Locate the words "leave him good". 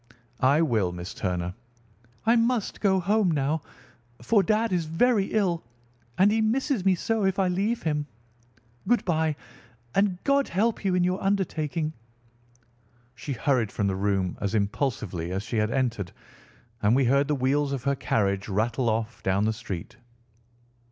7.49-9.05